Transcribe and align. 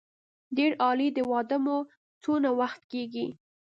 ډېر 0.57 0.71
عالي 0.83 1.07
د 1.13 1.19
واده 1.31 1.57
مو 1.65 1.77
څونه 2.23 2.49
وخت 2.59 2.81
کېږي. 2.91 3.27